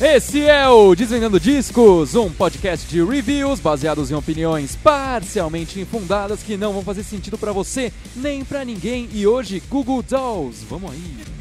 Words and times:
Esse 0.00 0.42
é 0.42 0.68
o 0.68 0.94
Desvendando 0.94 1.40
Discos, 1.40 2.14
um 2.14 2.30
podcast 2.30 2.86
de 2.86 3.04
reviews 3.04 3.58
baseados 3.58 4.12
em 4.12 4.14
opiniões 4.14 4.76
parcialmente 4.76 5.80
infundadas 5.80 6.40
que 6.40 6.56
não 6.56 6.72
vão 6.72 6.84
fazer 6.84 7.02
sentido 7.02 7.36
pra 7.36 7.50
você 7.50 7.92
nem 8.14 8.44
pra 8.44 8.64
ninguém. 8.64 9.08
E 9.12 9.26
hoje, 9.26 9.60
Google 9.68 10.00
Dolls. 10.00 10.64
Vamos 10.70 10.92
aí. 10.92 11.37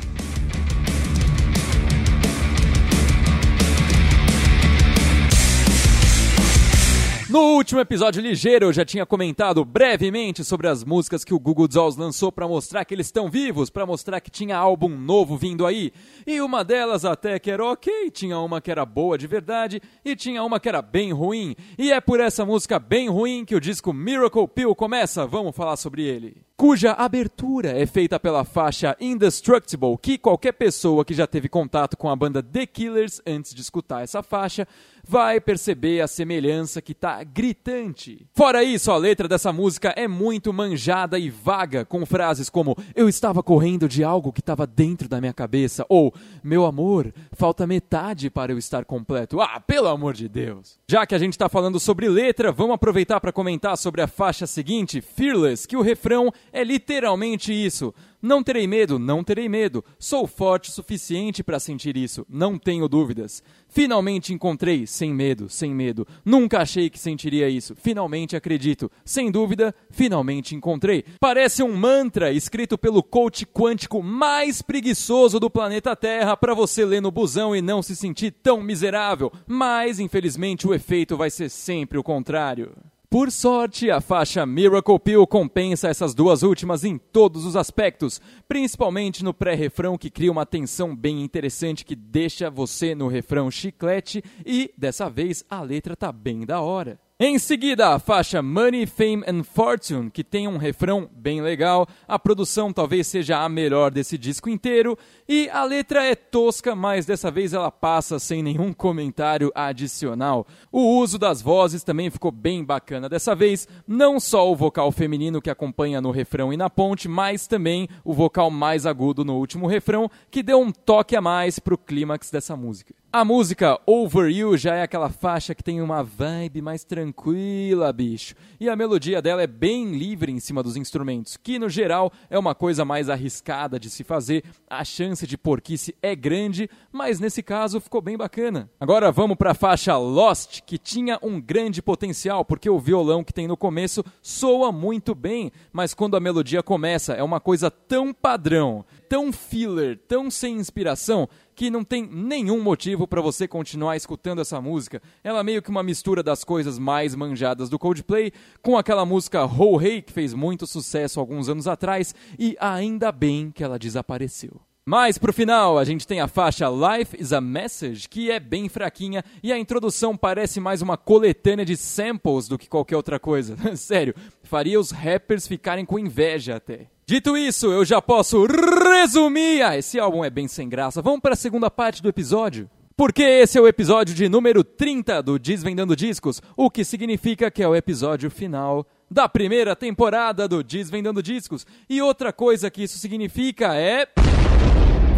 No 7.29 7.41
último 7.55 7.81
episódio 7.81 8.21
ligeiro, 8.21 8.67
eu 8.67 8.73
já 8.73 8.85
tinha 8.85 9.05
comentado 9.05 9.65
brevemente 9.65 10.45
sobre 10.45 10.69
as 10.69 10.81
músicas 10.81 11.25
que 11.25 11.33
o 11.33 11.39
Google 11.39 11.67
Dolls 11.67 11.99
lançou 11.99 12.31
para 12.31 12.47
mostrar 12.47 12.85
que 12.85 12.93
eles 12.93 13.07
estão 13.07 13.29
vivos, 13.29 13.69
para 13.69 13.85
mostrar 13.85 14.21
que 14.21 14.31
tinha 14.31 14.55
álbum 14.55 14.87
novo 14.87 15.35
vindo 15.35 15.65
aí. 15.65 15.91
E 16.25 16.39
uma 16.39 16.63
delas 16.63 17.03
até 17.03 17.37
que 17.37 17.51
era 17.51 17.65
ok, 17.65 18.09
tinha 18.11 18.39
uma 18.39 18.61
que 18.61 18.71
era 18.71 18.85
boa 18.85 19.17
de 19.17 19.27
verdade 19.27 19.81
e 20.05 20.15
tinha 20.15 20.41
uma 20.41 20.57
que 20.57 20.69
era 20.69 20.81
bem 20.81 21.11
ruim. 21.11 21.53
E 21.77 21.91
é 21.91 21.99
por 21.99 22.21
essa 22.21 22.45
música 22.45 22.79
bem 22.79 23.09
ruim 23.09 23.43
que 23.43 23.55
o 23.55 23.59
disco 23.59 23.91
Miracle 23.91 24.47
Pill 24.47 24.73
começa. 24.73 25.27
Vamos 25.27 25.53
falar 25.53 25.75
sobre 25.75 26.03
ele 26.03 26.46
cuja 26.57 26.93
abertura 26.93 27.79
é 27.79 27.85
feita 27.85 28.19
pela 28.19 28.43
faixa 28.43 28.97
Indestructible, 28.99 29.95
que 30.01 30.17
qualquer 30.17 30.53
pessoa 30.53 31.05
que 31.05 31.13
já 31.13 31.27
teve 31.27 31.47
contato 31.47 31.95
com 31.95 32.09
a 32.09 32.15
banda 32.15 32.41
The 32.41 32.65
Killers 32.65 33.21
antes 33.27 33.53
de 33.53 33.61
escutar 33.61 34.01
essa 34.01 34.23
faixa 34.23 34.67
vai 35.07 35.39
perceber 35.39 36.01
a 36.01 36.07
semelhança 36.07 36.81
que 36.81 36.93
tá 36.93 37.23
gritante. 37.23 38.25
Fora 38.33 38.63
isso, 38.63 38.91
a 38.91 38.97
letra 38.97 39.27
dessa 39.27 39.53
música 39.53 39.93
é 39.95 40.07
muito 40.07 40.51
manjada 40.51 41.17
e 41.17 41.29
vaga, 41.29 41.85
com 41.85 42.05
frases 42.05 42.49
como 42.49 42.75
eu 42.95 43.07
estava 43.07 43.43
correndo 43.43 43.87
de 43.87 44.03
algo 44.03 44.33
que 44.33 44.41
estava 44.41 44.65
dentro 44.65 45.07
da 45.07 45.21
minha 45.21 45.33
cabeça 45.33 45.85
ou 45.87 46.13
meu 46.43 46.65
amor, 46.65 47.13
falta 47.33 47.67
metade 47.67 48.29
para 48.31 48.51
eu 48.51 48.57
estar 48.57 48.83
completo. 48.83 49.39
Ah, 49.39 49.59
pelo 49.59 49.87
amor 49.87 50.13
de 50.13 50.27
Deus. 50.27 50.77
Já 50.89 51.05
que 51.05 51.13
a 51.13 51.19
gente 51.19 51.33
está 51.33 51.47
falando 51.47 51.79
sobre 51.79 52.09
letra, 52.09 52.51
vamos 52.51 52.73
aproveitar 52.73 53.21
para 53.21 53.31
comentar 53.31 53.77
sobre 53.77 54.01
a 54.01 54.07
faixa 54.07 54.47
seguinte, 54.47 54.99
Fearless, 54.99 55.67
que 55.67 55.77
o 55.77 55.81
refrão 55.81 56.33
é 56.57 56.63
literalmente 56.63 57.53
isso. 57.53 57.93
Não 58.19 58.41
terei 58.41 58.65
medo, 58.65 58.97
não 58.97 59.23
terei 59.23 59.47
medo. 59.47 59.85
Sou 59.99 60.25
forte 60.25 60.69
o 60.69 60.73
suficiente 60.73 61.43
para 61.43 61.59
sentir 61.59 61.95
isso, 61.95 62.25
não 62.27 62.57
tenho 62.57 62.87
dúvidas. 62.87 63.43
Finalmente 63.69 64.33
encontrei, 64.33 64.87
sem 64.87 65.13
medo, 65.13 65.47
sem 65.49 65.73
medo. 65.73 66.07
Nunca 66.25 66.59
achei 66.59 66.89
que 66.89 66.97
sentiria 66.97 67.47
isso. 67.47 67.75
Finalmente 67.75 68.35
acredito. 68.35 68.91
Sem 69.05 69.29
dúvida, 69.29 69.73
finalmente 69.91 70.55
encontrei. 70.55 71.05
Parece 71.19 71.61
um 71.61 71.75
mantra 71.75 72.31
escrito 72.31 72.75
pelo 72.75 73.03
coach 73.03 73.45
quântico 73.45 74.01
mais 74.01 74.63
preguiçoso 74.63 75.39
do 75.39 75.51
planeta 75.51 75.95
Terra 75.95 76.35
para 76.35 76.55
você 76.55 76.83
ler 76.83 77.01
no 77.01 77.11
busão 77.11 77.55
e 77.55 77.61
não 77.61 77.83
se 77.83 77.95
sentir 77.95 78.31
tão 78.31 78.63
miserável. 78.63 79.31
Mas, 79.45 79.99
infelizmente, 79.99 80.67
o 80.67 80.73
efeito 80.73 81.15
vai 81.15 81.29
ser 81.29 81.49
sempre 81.49 81.99
o 81.99 82.03
contrário. 82.03 82.71
Por 83.17 83.31
sorte, 83.31 83.89
a 83.89 83.99
faixa 83.99 84.45
Miracle 84.45 84.99
Pill 84.99 85.25
compensa 85.25 85.87
essas 85.87 86.13
duas 86.13 86.43
últimas 86.43 86.83
em 86.83 86.99
todos 86.99 87.45
os 87.47 87.55
aspectos, 87.55 88.21
principalmente 88.47 89.23
no 89.23 89.33
pré-refrão 89.33 89.97
que 89.97 90.11
cria 90.11 90.31
uma 90.31 90.45
tensão 90.45 90.95
bem 90.95 91.23
interessante 91.23 91.83
que 91.83 91.95
deixa 91.95 92.47
você 92.51 92.93
no 92.93 93.07
refrão 93.07 93.49
chiclete 93.49 94.23
e, 94.45 94.71
dessa 94.77 95.09
vez, 95.09 95.43
a 95.49 95.63
letra 95.63 95.95
tá 95.95 96.11
bem 96.11 96.45
da 96.45 96.61
hora. 96.61 96.99
Em 97.19 97.39
seguida, 97.39 97.95
a 97.95 97.97
faixa 97.97 98.43
Money, 98.43 98.85
Fame 98.85 99.23
and 99.27 99.43
Fortune, 99.43 100.11
que 100.11 100.23
tem 100.23 100.47
um 100.47 100.57
refrão 100.57 101.09
bem 101.11 101.41
legal, 101.41 101.87
a 102.07 102.19
produção 102.19 102.71
talvez 102.71 103.07
seja 103.07 103.39
a 103.39 103.49
melhor 103.49 103.89
desse 103.89 104.19
disco 104.19 104.51
inteiro, 104.51 104.95
e 105.27 105.49
a 105.49 105.63
letra 105.63 106.05
é 106.05 106.13
tosca, 106.13 106.75
mas 106.75 107.07
dessa 107.07 107.31
vez 107.31 107.53
ela 107.53 107.71
passa 107.71 108.19
sem 108.19 108.43
nenhum 108.43 108.71
comentário 108.71 109.51
adicional. 109.55 110.45
O 110.71 110.99
uso 110.99 111.17
das 111.17 111.41
vozes 111.41 111.83
também 111.83 112.11
ficou 112.11 112.31
bem 112.31 112.63
bacana 112.63 113.09
dessa 113.09 113.33
vez, 113.33 113.67
não 113.87 114.19
só 114.19 114.51
o 114.51 114.55
vocal 114.55 114.91
feminino 114.91 115.41
que 115.41 115.49
acompanha 115.49 115.99
no 115.99 116.11
refrão 116.11 116.53
e 116.53 116.57
na 116.57 116.69
ponte, 116.69 117.07
mas 117.07 117.47
também 117.47 117.89
o 118.05 118.13
vocal 118.13 118.51
mais 118.51 118.85
agudo 118.85 119.25
no 119.25 119.37
último 119.39 119.65
refrão, 119.65 120.07
que 120.29 120.43
deu 120.43 120.61
um 120.61 120.71
toque 120.71 121.15
a 121.15 121.21
mais 121.21 121.57
pro 121.57 121.79
clímax 121.79 122.29
dessa 122.29 122.55
música. 122.55 122.93
A 123.09 123.23
música 123.23 123.79
Over 123.85 124.29
You 124.29 124.57
já 124.57 124.75
é 124.75 124.81
aquela 124.81 125.09
faixa 125.09 125.55
que 125.55 125.63
tem 125.63 125.81
uma 125.81 126.03
vibe 126.03 126.61
mais 126.61 126.83
tranquila, 126.83 127.91
bicho. 127.93 128.35
E 128.59 128.67
a 128.67 128.75
melodia 128.75 129.21
dela 129.21 129.41
é 129.41 129.47
bem 129.47 129.93
livre 129.97 130.29
em 130.29 130.41
cima 130.41 130.61
dos 130.61 130.75
instrumentos, 130.75 131.37
que 131.37 131.57
no 131.57 131.69
geral 131.69 132.11
é 132.29 132.37
uma 132.37 132.53
coisa 132.53 132.83
mais 132.83 133.09
arriscada 133.09 133.79
de 133.79 133.89
se 133.89 134.03
fazer. 134.03 134.43
A 134.69 134.83
chance 134.83 135.25
de 135.25 135.37
porquice 135.37 135.95
é 136.01 136.13
grande, 136.17 136.69
mas 136.91 137.17
nesse 137.17 137.41
caso 137.41 137.79
ficou 137.79 138.01
bem 138.01 138.17
bacana. 138.17 138.69
Agora 138.77 139.09
vamos 139.09 139.37
para 139.37 139.51
a 139.51 139.55
faixa 139.55 139.95
Lost, 139.95 140.59
que 140.65 140.77
tinha 140.77 141.17
um 141.23 141.39
grande 141.39 141.81
potencial, 141.81 142.43
porque 142.43 142.69
o 142.69 142.77
violão 142.77 143.23
que 143.23 143.33
tem 143.33 143.47
no 143.47 143.55
começo 143.55 144.03
soa 144.21 144.69
muito 144.69 145.15
bem, 145.15 145.49
mas 145.71 145.93
quando 145.93 146.17
a 146.17 146.19
melodia 146.19 146.61
começa 146.61 147.13
é 147.13 147.23
uma 147.23 147.39
coisa 147.39 147.71
tão 147.71 148.13
padrão, 148.13 148.83
tão 149.07 149.31
filler, 149.31 149.97
tão 150.09 150.29
sem 150.29 150.57
inspiração 150.57 151.29
que 151.57 151.71
não 151.71 151.83
tem 151.83 152.07
nenhum 152.07 152.61
motivo 152.61 153.07
para 153.07 153.19
você 153.19 153.47
continuar 153.47 153.97
escutando 153.97 154.39
essa 154.39 154.61
música. 154.61 155.01
Ela 155.23 155.39
é 155.39 155.43
meio 155.43 155.59
que 155.59 155.71
uma 155.71 155.81
mistura 155.81 156.21
das 156.21 156.43
coisas 156.43 156.77
mais 156.77 157.15
manjadas 157.15 157.67
do 157.67 157.79
Coldplay 157.79 158.31
com 158.61 158.77
aquela 158.77 159.03
música 159.03 159.43
Ho 159.43 159.81
Hey 159.81 160.03
que 160.03 160.13
fez 160.13 160.35
muito 160.35 160.67
sucesso 160.67 161.19
alguns 161.19 161.49
anos 161.49 161.67
atrás 161.67 162.13
e 162.37 162.55
ainda 162.59 163.11
bem 163.11 163.49
que 163.49 163.63
ela 163.63 163.79
desapareceu. 163.79 164.61
Mas 164.85 165.17
pro 165.17 165.33
final, 165.33 165.79
a 165.79 165.83
gente 165.83 166.05
tem 166.05 166.21
a 166.21 166.27
faixa 166.27 166.69
Life 166.69 167.17
is 167.19 167.33
a 167.33 167.41
Message, 167.41 168.07
que 168.07 168.29
é 168.29 168.39
bem 168.39 168.69
fraquinha 168.69 169.23
e 169.41 169.51
a 169.51 169.57
introdução 169.57 170.15
parece 170.15 170.59
mais 170.59 170.83
uma 170.83 170.95
coletânea 170.95 171.65
de 171.65 171.75
samples 171.75 172.47
do 172.47 172.57
que 172.57 172.69
qualquer 172.69 172.97
outra 172.97 173.19
coisa. 173.19 173.57
Sério, 173.75 174.13
faria 174.43 174.79
os 174.79 174.91
rappers 174.91 175.47
ficarem 175.47 175.85
com 175.85 175.97
inveja 175.97 176.55
até. 176.55 176.87
Dito 177.09 177.37
isso, 177.37 177.67
eu 177.67 177.85
já 177.85 178.01
posso 178.01 178.45
resumir. 178.45 179.61
Ah, 179.61 179.77
esse 179.77 179.97
álbum 179.97 180.25
é 180.25 180.29
bem 180.29 180.45
sem 180.45 180.67
graça. 180.67 181.01
Vamos 181.01 181.21
para 181.21 181.35
a 181.35 181.37
segunda 181.37 181.71
parte 181.71 182.03
do 182.03 182.09
episódio. 182.09 182.69
Porque 182.97 183.23
esse 183.23 183.57
é 183.57 183.61
o 183.61 183.67
episódio 183.67 184.13
de 184.13 184.27
número 184.27 184.61
30 184.61 185.23
do 185.23 185.39
Desvendando 185.39 185.95
Discos, 185.95 186.41
o 186.57 186.69
que 186.69 186.83
significa 186.83 187.49
que 187.49 187.63
é 187.63 187.67
o 187.67 187.73
episódio 187.73 188.29
final 188.29 188.85
da 189.09 189.29
primeira 189.29 189.73
temporada 189.73 190.49
do 190.49 190.61
Desvendando 190.61 191.23
Discos. 191.23 191.65
E 191.89 192.01
outra 192.01 192.33
coisa 192.33 192.69
que 192.69 192.83
isso 192.83 192.97
significa 192.97 193.73
é. 193.73 194.05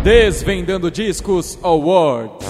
Desvendando 0.03 0.91
Discos 0.91 1.57
Awards. 1.63 2.45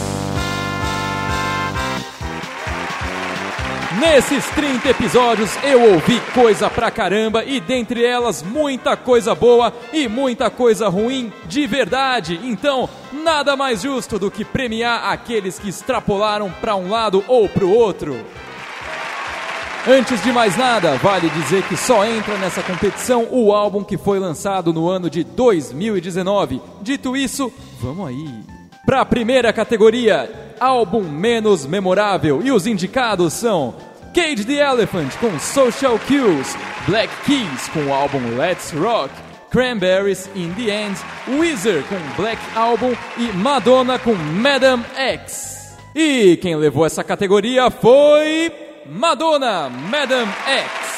Nesses 3.98 4.46
30 4.52 4.88
episódios 4.88 5.50
eu 5.64 5.94
ouvi 5.94 6.22
coisa 6.32 6.70
pra 6.70 6.92
caramba 6.92 7.44
e 7.44 7.60
dentre 7.60 8.06
elas 8.06 8.44
muita 8.44 8.96
coisa 8.96 9.34
boa 9.34 9.74
e 9.92 10.08
muita 10.08 10.48
coisa 10.52 10.88
ruim 10.88 11.34
de 11.48 11.66
verdade. 11.66 12.40
Então, 12.44 12.88
nada 13.12 13.56
mais 13.56 13.82
justo 13.82 14.20
do 14.20 14.30
que 14.30 14.46
premiar 14.46 15.12
aqueles 15.12 15.58
que 15.58 15.70
extrapolaram 15.70 16.52
para 16.62 16.76
um 16.76 16.88
lado 16.88 17.24
ou 17.28 17.50
pro 17.50 17.72
outro. 17.72 18.16
Antes 19.88 20.22
de 20.22 20.32
mais 20.32 20.56
nada, 20.56 20.96
vale 20.98 21.28
dizer 21.32 21.64
que 21.64 21.76
só 21.76 22.06
entra 22.06 22.38
nessa 22.38 22.62
competição 22.62 23.28
o 23.32 23.52
álbum 23.52 23.84
que 23.84 23.98
foi 23.98 24.20
lançado 24.20 24.72
no 24.72 24.88
ano 24.88 25.10
de 25.10 25.24
2019. 25.24 26.62
Dito 26.84 27.18
isso, 27.18 27.52
vamos 27.82 28.08
aí. 28.08 28.30
Para 28.86 29.02
a 29.02 29.06
primeira 29.06 29.52
categoria, 29.52 30.49
álbum 30.60 31.04
menos 31.04 31.66
memorável 31.66 32.42
e 32.44 32.52
os 32.52 32.68
indicados 32.68 33.34
são 33.34 33.74
Cage 34.14 34.46
the 34.46 34.54
Elephant 34.54 35.16
com 35.20 35.40
Social 35.40 36.00
Cues, 36.00 36.56
Black 36.88 37.14
Keys 37.26 37.68
com 37.70 37.86
o 37.86 37.94
álbum 37.94 38.38
Let's 38.38 38.72
Rock, 38.72 39.14
Cranberries 39.52 40.30
in 40.36 40.52
the 40.54 40.72
End, 40.72 41.00
Weezer 41.28 41.84
com 41.84 42.22
Black 42.22 42.42
Album 42.56 42.94
e 43.18 43.32
Madonna 43.34 44.00
com 44.00 44.14
Madam 44.16 44.84
X. 44.96 45.78
E 45.96 46.38
quem 46.38 46.56
levou 46.56 46.86
essa 46.86 47.04
categoria 47.04 47.70
foi 47.70 48.52
Madonna, 48.86 49.70
Madam 49.70 50.28
X. 50.48 50.89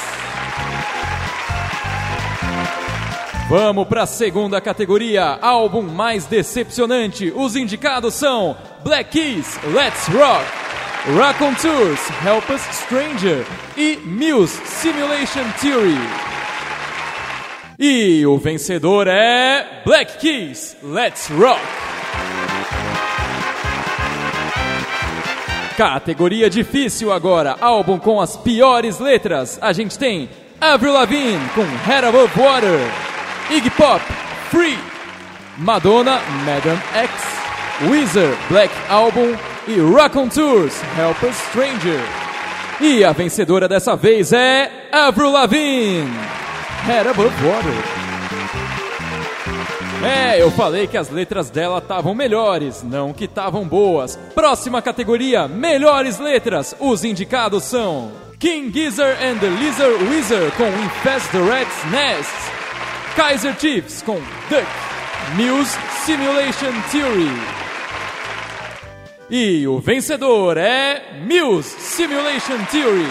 Vamos 3.51 3.86
para 3.86 4.03
a 4.03 4.06
segunda 4.06 4.62
categoria, 4.62 5.38
álbum 5.42 5.81
mais 5.81 6.25
decepcionante. 6.25 7.33
Os 7.36 7.57
indicados 7.57 8.13
são 8.13 8.56
Black 8.81 9.09
Keys, 9.09 9.59
Let's 9.65 10.07
Rock, 10.07 10.45
Raconteurs, 11.18 12.00
Help 12.25 12.50
Us 12.50 12.62
Stranger 12.71 13.45
e 13.75 13.98
Muse 14.06 14.56
Simulation 14.63 15.44
Theory. 15.59 16.00
E 17.77 18.25
o 18.25 18.38
vencedor 18.38 19.09
é 19.09 19.81
Black 19.86 20.19
Keys, 20.19 20.77
Let's 20.81 21.27
Rock. 21.27 21.59
Categoria 25.75 26.50
difícil 26.50 27.12
agora, 27.12 27.57
álbum 27.59 28.00
com 28.00 28.21
as 28.21 28.38
piores 28.38 28.98
letras. 28.98 29.59
A 29.62 29.74
gente 29.74 30.00
tem 30.00 30.30
Avril 30.62 30.94
Lavigne 30.94 31.50
com 31.53 31.63
Head 31.86 32.06
Above 32.06 32.31
Water, 32.39 33.11
Iggy 33.51 33.69
Pop, 33.71 34.01
Free, 34.50 34.77
Madonna, 35.57 36.21
Madam 36.45 36.80
X, 36.94 37.12
Weezer, 37.89 38.33
Black 38.50 38.74
Album 38.89 39.36
e 39.68 39.77
Rock 39.77 40.18
on 40.18 40.30
Tours, 40.30 40.81
Help 40.98 41.21
a 41.21 41.33
Stranger. 41.33 42.00
E 42.80 43.03
a 43.03 43.12
vencedora 43.12 43.68
dessa 43.68 43.95
vez 43.98 44.31
é 44.31 44.88
Avril 44.92 45.31
Lavigne, 45.31 46.09
Head 46.86 47.09
Above 47.09 47.36
Water. 47.45 48.01
É, 50.03 50.42
eu 50.42 50.50
falei 50.51 50.88
que 50.88 50.98
as 50.98 51.09
letras 51.09 51.50
dela 51.50 51.80
estavam 51.80 52.15
melhores, 52.15 52.81
não 52.81 53.12
que 53.12 53.25
estavam 53.25 53.65
boas. 53.65 54.18
Próxima 54.33 54.81
categoria, 54.81 55.50
melhores 55.50 56.18
letras. 56.19 56.74
Os 56.80 57.03
indicados 57.03 57.65
são 57.65 58.12
King 58.39 58.71
Gizzard 58.74 59.24
and 59.24 59.38
the 59.38 59.48
Lizard 59.48 60.03
Wizard 60.06 60.51
com 60.57 60.65
Infest 60.65 61.30
the 61.31 61.38
Rat's 61.38 61.92
Nest, 61.92 62.50
Kaiser 63.16 63.54
Chiefs 63.60 64.02
com 64.02 64.16
Duck, 64.50 64.68
Muse 65.36 65.78
Simulation 66.06 66.72
Theory. 66.92 67.30
E 69.30 69.68
o 69.68 69.80
vencedor 69.80 70.58
é 70.58 71.04
Muse 71.22 71.69
Simulation 71.69 72.58
Theory. 72.72 73.08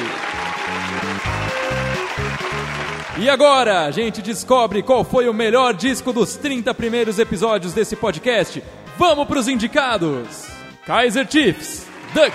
E 3.18 3.28
agora 3.28 3.84
a 3.84 3.90
gente 3.90 4.22
descobre 4.22 4.82
qual 4.82 5.04
foi 5.04 5.28
o 5.28 5.34
melhor 5.34 5.74
disco 5.74 6.10
dos 6.10 6.36
30 6.36 6.72
primeiros 6.72 7.18
episódios 7.18 7.74
desse 7.74 7.94
podcast. 7.94 8.62
Vamos 8.96 9.28
para 9.28 9.38
os 9.38 9.48
indicados: 9.48 10.46
Kaiser 10.86 11.26
Chiefs, 11.30 11.86
Duck, 12.14 12.32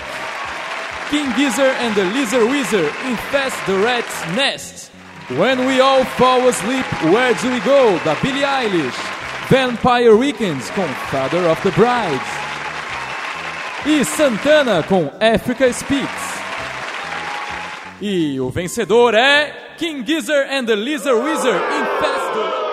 King 1.10 1.32
Gizzard 1.36 1.74
and 1.84 1.94
the 1.94 2.04
Lizard 2.16 2.44
Wizard 2.44 2.92
Infest 3.08 3.56
the 3.66 3.84
Rat's 3.84 4.36
Nest, 4.36 4.92
When 5.28 5.66
We 5.66 5.80
All 5.80 6.04
Fall 6.04 6.46
Asleep, 6.46 6.86
Where 7.12 7.34
Do 7.34 7.50
We 7.50 7.58
Go, 7.60 7.98
da 8.04 8.14
Billie 8.22 8.44
Eilish, 8.44 8.94
Vampire 9.48 10.14
Weekends 10.14 10.70
com 10.70 10.86
Father 11.10 11.48
of 11.50 11.60
the 11.64 11.72
Brides 11.72 12.22
e 13.84 14.04
Santana 14.04 14.84
com 14.84 15.10
Africa 15.20 15.72
Speaks. 15.72 16.40
E 18.00 18.38
o 18.38 18.50
vencedor 18.50 19.16
é 19.16 19.74
King 19.76 20.06
Gizzard 20.06 20.48
and 20.48 20.64
the 20.66 20.76
Lizard 20.76 21.20
Wizard 21.20 21.60
Infestor. 21.74 22.66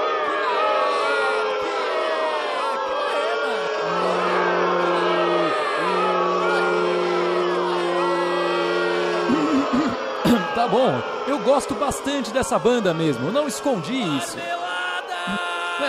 tá 10.53 10.67
bom, 10.67 11.12
eu 11.27 11.39
gosto 11.39 11.73
bastante 11.73 12.31
dessa 12.31 12.57
banda 12.59 12.93
mesmo, 12.93 13.31
não 13.31 13.47
escondi 13.47 13.93
isso. 14.17 14.37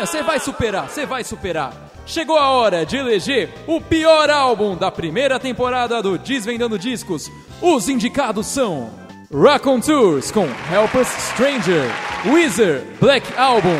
Você 0.00 0.18
é, 0.18 0.22
vai 0.22 0.38
superar, 0.38 0.88
você 0.88 1.06
vai 1.06 1.24
superar. 1.24 1.72
Chegou 2.06 2.36
a 2.36 2.50
hora 2.50 2.84
de 2.84 2.96
eleger 2.96 3.48
o 3.66 3.80
pior 3.80 4.28
álbum 4.28 4.76
da 4.76 4.90
primeira 4.90 5.38
temporada 5.38 6.02
do 6.02 6.18
Desvendando 6.18 6.78
Discos. 6.78 7.30
Os 7.62 7.88
indicados 7.88 8.46
são 8.46 8.90
Rock 9.32 9.68
on 9.68 9.80
Tours 9.80 10.30
com 10.30 10.46
Help 10.72 10.94
Us 10.94 11.08
Stranger, 11.08 11.90
Weezer, 12.26 12.84
Black 13.00 13.26
Album, 13.38 13.78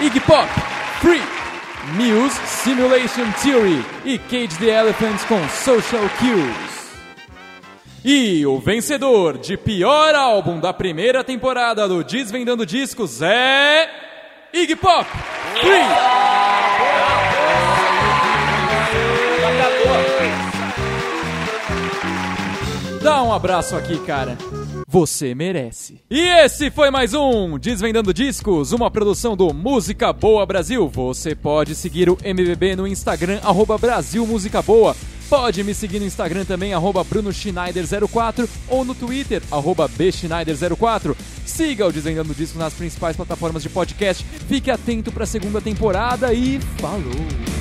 Iggy 0.00 0.20
Pop, 0.20 0.48
Free, 1.00 1.22
Muse, 1.94 2.38
Simulation 2.46 3.30
Theory 3.42 3.84
e 4.04 4.18
Cage 4.18 4.56
the 4.58 4.70
Elephant 4.70 5.18
com 5.26 5.48
Social 5.48 6.08
Cues. 6.18 6.65
E 8.08 8.46
o 8.46 8.60
vencedor 8.60 9.36
de 9.36 9.56
pior 9.56 10.14
álbum 10.14 10.60
da 10.60 10.72
primeira 10.72 11.24
temporada 11.24 11.88
do 11.88 12.04
Desvendando 12.04 12.64
Discos 12.64 13.20
é 13.20 13.90
Iggy 14.52 14.76
Pop. 14.76 15.10
Dá 23.02 23.24
um 23.24 23.32
abraço 23.32 23.74
aqui, 23.74 23.98
cara. 23.98 24.38
Você 24.86 25.34
merece. 25.34 26.00
E 26.08 26.20
esse 26.20 26.70
foi 26.70 26.92
mais 26.92 27.12
um 27.12 27.58
Desvendando 27.58 28.14
Discos, 28.14 28.70
uma 28.70 28.88
produção 28.88 29.36
do 29.36 29.52
Música 29.52 30.12
Boa 30.12 30.46
Brasil. 30.46 30.88
Você 30.88 31.34
pode 31.34 31.74
seguir 31.74 32.08
o 32.08 32.16
MBB 32.22 32.76
no 32.76 32.86
Instagram, 32.86 33.40
arroba 33.42 33.76
Brasil 33.76 34.24
Música 34.24 34.62
Boa. 34.62 34.94
Pode 35.28 35.64
me 35.64 35.74
seguir 35.74 35.98
no 35.98 36.06
Instagram 36.06 36.44
também, 36.44 36.72
arroba 36.72 37.04
BrunoSchneider04 37.04 38.48
ou 38.68 38.84
no 38.84 38.94
Twitter, 38.94 39.42
arroba 39.50 39.88
BSchneider04. 39.88 41.16
Siga 41.44 41.86
o 41.86 41.92
Desvendando 41.92 42.34
Discos 42.34 42.58
nas 42.58 42.74
principais 42.74 43.16
plataformas 43.16 43.62
de 43.62 43.68
podcast. 43.68 44.24
Fique 44.48 44.70
atento 44.70 45.10
para 45.10 45.24
a 45.24 45.26
segunda 45.26 45.60
temporada 45.60 46.32
e 46.32 46.60
falou! 46.78 47.55